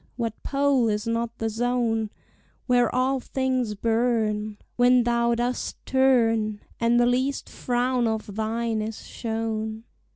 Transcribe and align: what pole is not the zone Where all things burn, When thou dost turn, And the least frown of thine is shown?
what 0.15 0.33
pole 0.41 0.87
is 0.89 1.05
not 1.05 1.37
the 1.37 1.47
zone 1.47 2.09
Where 2.65 2.89
all 2.89 3.19
things 3.19 3.75
burn, 3.75 4.57
When 4.75 5.03
thou 5.03 5.35
dost 5.35 5.77
turn, 5.85 6.59
And 6.79 6.99
the 6.99 7.05
least 7.05 7.47
frown 7.47 8.07
of 8.07 8.33
thine 8.35 8.81
is 8.81 9.05
shown? 9.05 9.83